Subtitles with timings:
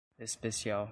[0.19, 0.89] especial